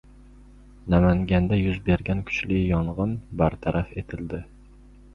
[0.93, 4.45] Namanganda yuz bergan kuchli yong‘in bartaraf etildi